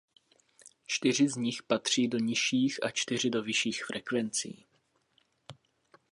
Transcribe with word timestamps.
Čtyři 0.87 1.29
z 1.29 1.35
nich 1.35 1.63
patří 1.63 2.07
do 2.07 2.17
nižších 2.19 2.83
a 2.83 2.91
čtyři 2.91 3.29
do 3.29 3.43
vyšších 3.43 3.85
frekvencí. 3.85 4.65